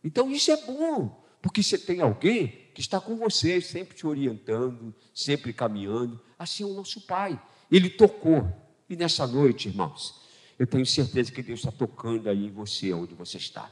[0.02, 4.94] Então isso é bom, porque você tem alguém que está com você, sempre te orientando,
[5.14, 6.20] sempre caminhando.
[6.38, 7.40] Assim é o nosso Pai.
[7.70, 8.50] Ele tocou.
[8.88, 10.20] E nessa noite, irmãos,
[10.58, 13.70] eu tenho certeza que Deus está tocando aí em você, onde você está.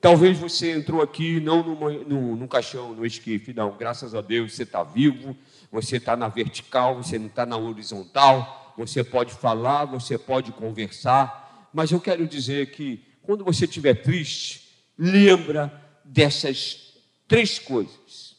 [0.00, 3.76] Talvez você entrou aqui não numa, num, num caixão, no esquife, não.
[3.76, 5.36] Graças a Deus você está vivo,
[5.70, 8.74] você está na vertical, você não está na horizontal.
[8.76, 11.41] Você pode falar, você pode conversar.
[11.72, 15.72] Mas eu quero dizer que quando você estiver triste, lembra
[16.04, 16.94] dessas
[17.26, 18.36] três coisas: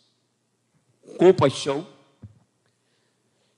[1.17, 1.87] compaixão,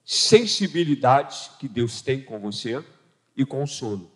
[0.04, 2.84] sensibilidade que Deus tem com você
[3.36, 4.12] e consolo.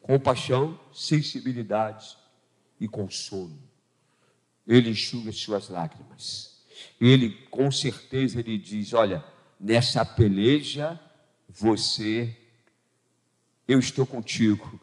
[0.00, 2.16] Compaixão, sensibilidade
[2.80, 3.58] e consolo.
[4.66, 6.58] Ele enxuga as suas lágrimas.
[7.00, 9.24] Ele, com certeza, ele diz: Olha,
[9.58, 11.00] nessa peleja,
[11.48, 12.36] você,
[13.68, 14.80] eu estou contigo.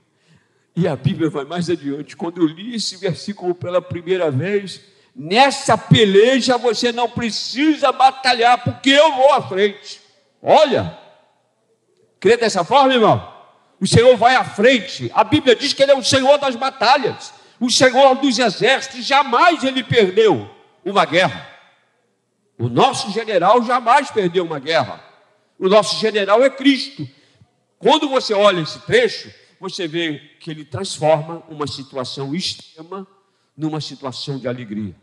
[0.75, 2.15] E a Bíblia vai mais adiante.
[2.15, 4.79] Quando eu li esse versículo pela primeira vez,
[5.15, 9.99] nessa peleja você não precisa batalhar, porque eu vou à frente.
[10.41, 10.97] Olha,
[12.19, 13.33] crê dessa forma, irmão?
[13.81, 15.11] O Senhor vai à frente.
[15.13, 19.63] A Bíblia diz que Ele é o Senhor das batalhas o Senhor dos exércitos jamais
[19.63, 20.49] ele perdeu
[20.83, 21.49] uma guerra.
[22.57, 25.03] O nosso general jamais perdeu uma guerra.
[25.57, 27.07] O nosso general é Cristo.
[27.79, 33.07] Quando você olha esse trecho, você vê que ele transforma uma situação extrema
[33.55, 34.95] numa situação de alegria.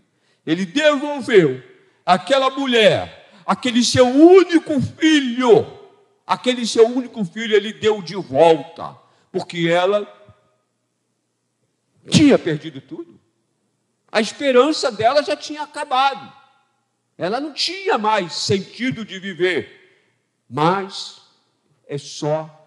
[0.46, 1.62] Ele devolveu
[2.04, 5.66] aquela mulher, aquele seu único filho,
[6.26, 8.96] aquele seu único filho, ele deu de volta,
[9.30, 10.06] porque ela
[12.11, 13.20] tinha perdido tudo.
[14.11, 16.32] A esperança dela já tinha acabado.
[17.16, 20.04] Ela não tinha mais sentido de viver.
[20.48, 21.22] Mas
[21.87, 22.62] é só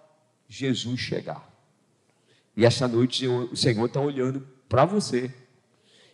[0.47, 1.49] Jesus chegar.
[2.55, 5.33] E essa noite o Senhor está olhando para você.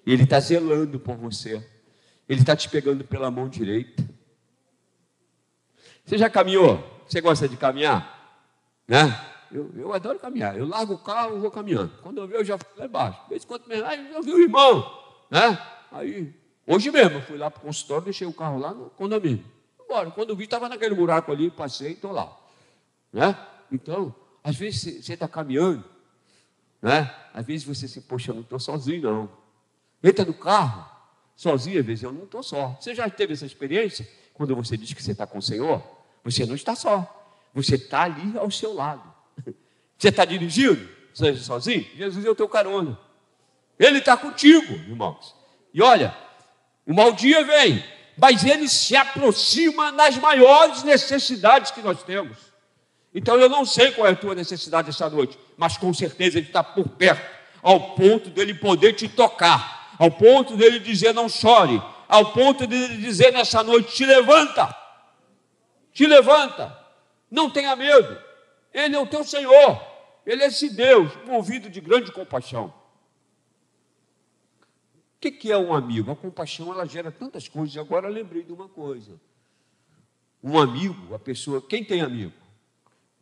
[0.06, 1.66] Ele está zelando por você.
[2.28, 4.04] Ele está te pegando pela mão direita.
[6.06, 6.84] Você já caminhou?
[7.08, 8.42] Você gosta de caminhar?
[8.88, 9.32] Né?
[9.52, 10.58] Eu, eu adoro caminhar.
[10.58, 11.92] Eu largo o carro e vou caminhando.
[12.02, 13.22] Quando eu vejo, eu já fui lá embaixo.
[13.24, 15.00] De vez em quando, eu vi o irmão.
[15.30, 15.62] Né?
[15.92, 16.34] Aí,
[16.66, 19.44] hoje mesmo, eu fui lá para o consultório, deixei o carro lá no condomínio.
[19.80, 22.36] Embora, quando eu vi, estava naquele buraco ali, passei e estou lá.
[23.12, 23.36] Né?
[23.72, 25.84] Então, às vezes você está caminhando,
[26.82, 27.14] né?
[27.34, 29.30] às vezes você se, poxa, eu não estou sozinho, não.
[30.04, 30.90] Entra no carro,
[31.36, 32.78] sozinho, às vezes eu não estou só.
[32.80, 34.08] Você já teve essa experiência?
[34.34, 35.84] Quando você diz que você está com o Senhor,
[36.24, 37.18] você não está só.
[37.54, 39.04] Você está ali ao seu lado.
[39.98, 40.90] Você está dirigindo?
[41.14, 41.86] Seja sozinho?
[41.96, 42.98] Jesus é o teu carona.
[43.78, 45.36] Ele está contigo, irmãos.
[45.74, 46.16] E olha,
[46.88, 47.84] o mau dia vem,
[48.18, 52.51] mas ele se aproxima nas maiores necessidades que nós temos.
[53.14, 56.48] Então eu não sei qual é a tua necessidade essa noite, mas com certeza ele
[56.48, 57.30] está por perto,
[57.62, 62.98] ao ponto dele poder te tocar, ao ponto dele dizer não chore, ao ponto dele
[62.98, 64.76] dizer nessa noite: te levanta,
[65.94, 66.78] te levanta,
[67.30, 68.18] não tenha medo.
[68.74, 69.82] Ele é o teu Senhor,
[70.26, 72.74] Ele é esse Deus, movido de grande compaixão.
[75.18, 76.10] O que, é um amigo?
[76.10, 77.78] A compaixão ela gera tantas coisas.
[77.78, 79.20] Agora lembrei de uma coisa.
[80.42, 82.34] Um amigo, a pessoa, quem tem amigo?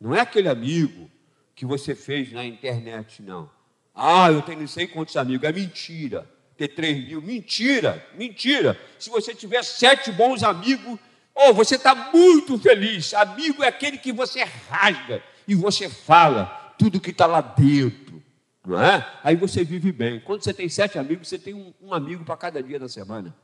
[0.00, 1.10] Não é aquele amigo
[1.54, 3.50] que você fez na internet, não.
[3.94, 5.46] Ah, eu tenho não sei quantos amigos.
[5.46, 6.28] É mentira.
[6.56, 7.20] Ter três mil.
[7.20, 8.80] Mentira, mentira.
[8.98, 10.98] Se você tiver sete bons amigos,
[11.34, 13.12] oh, você está muito feliz.
[13.12, 16.46] Amigo é aquele que você rasga, e você fala
[16.78, 18.22] tudo que está lá dentro.
[18.64, 19.06] Não é?
[19.22, 20.20] Aí você vive bem.
[20.20, 23.34] Quando você tem sete amigos, você tem um, um amigo para cada dia da semana.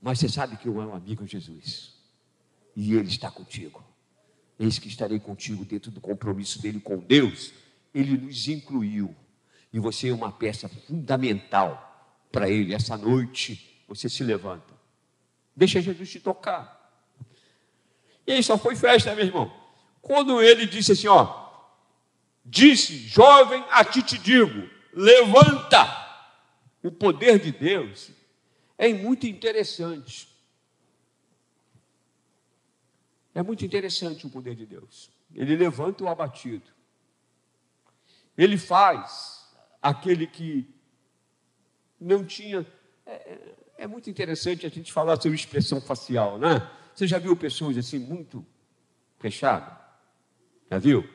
[0.00, 1.94] Mas você sabe que o um amigo é Jesus.
[2.76, 3.82] E Ele está contigo.
[4.58, 7.52] Eis que estarei contigo dentro do compromisso dele com Deus.
[7.94, 9.14] Ele nos incluiu.
[9.72, 12.74] E você é uma peça fundamental para Ele.
[12.74, 14.74] Essa noite você se levanta.
[15.56, 16.84] Deixa Jesus te tocar.
[18.26, 19.52] E aí só foi festa, meu irmão.
[20.00, 21.48] Quando ele disse assim, ó,
[22.44, 26.02] disse, jovem, a ti te digo, levanta.
[26.82, 28.10] O poder de Deus
[28.76, 30.28] é muito interessante.
[33.34, 35.10] É muito interessante o poder de Deus.
[35.34, 36.70] Ele levanta o abatido.
[38.38, 40.72] Ele faz aquele que
[42.00, 42.66] não tinha.
[43.04, 46.70] É, é, é muito interessante a gente falar sobre expressão facial, né?
[46.94, 48.46] Você já viu pessoas assim muito
[49.18, 49.76] fechadas?
[50.70, 51.08] Já viu?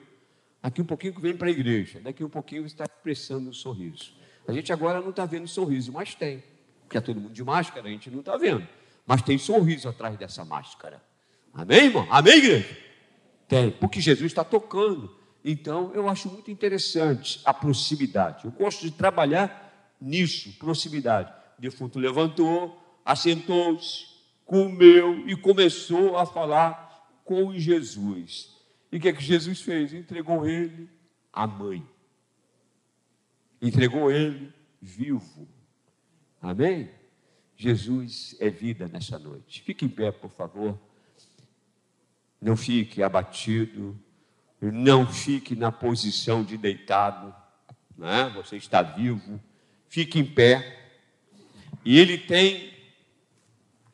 [0.61, 4.13] Daqui um pouquinho que vem para a igreja, daqui um pouquinho está expressando um sorriso.
[4.45, 6.43] A gente agora não está vendo sorriso, mas tem.
[6.82, 8.67] Porque é todo mundo de máscara, a gente não está vendo.
[9.05, 11.01] Mas tem sorriso atrás dessa máscara.
[11.54, 12.08] Amém, irmão?
[12.10, 12.78] Amém, igreja?
[13.47, 15.16] Tem, porque Jesus está tocando.
[15.43, 18.45] Então, eu acho muito interessante a proximidade.
[18.45, 21.34] Eu gosto de trabalhar nisso, proximidade.
[21.58, 24.06] O defunto levantou, assentou-se,
[24.45, 26.89] comeu e começou a falar
[27.26, 28.56] com Jesus.
[28.91, 29.93] E o que é que Jesus fez?
[29.93, 30.89] Entregou ele
[31.32, 31.86] à mãe.
[33.62, 35.47] Entregou ele vivo.
[36.41, 36.89] Amém?
[37.56, 39.62] Jesus é vida nessa noite.
[39.62, 40.80] Fique em pé, por favor.
[42.42, 44.00] Não fique abatido.
[44.62, 47.34] Não fique na posição de deitado.
[47.98, 48.32] Né?
[48.36, 49.40] Você está vivo.
[49.88, 50.78] Fique em pé.
[51.84, 52.74] E ele tem,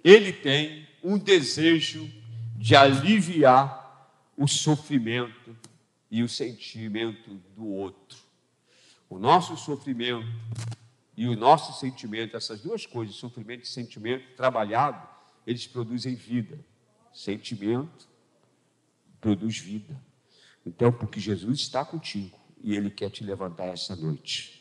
[0.04, 2.12] ele tem um desejo
[2.56, 3.86] de aliviar
[4.36, 5.56] o sofrimento
[6.10, 8.18] e o sentimento do outro.
[9.10, 10.28] O nosso sofrimento
[11.16, 15.08] e o nosso sentimento, essas duas coisas, sofrimento e sentimento trabalhado,
[15.46, 16.60] eles produzem vida.
[17.14, 18.08] Sentimento
[19.26, 20.00] produz vida.
[20.64, 24.55] Então, porque Jesus está contigo e Ele quer te levantar essa noite.